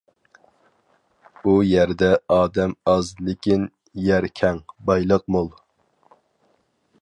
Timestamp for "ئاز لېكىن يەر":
2.93-4.29